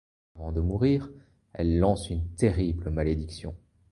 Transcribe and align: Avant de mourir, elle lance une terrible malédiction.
Avant 0.33 0.51
de 0.51 0.61
mourir, 0.61 1.11
elle 1.53 1.77
lance 1.77 2.09
une 2.09 2.27
terrible 2.33 2.89
malédiction. 2.89 3.55